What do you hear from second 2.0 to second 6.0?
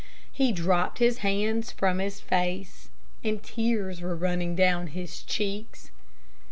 face, and tears were running down his cheeks.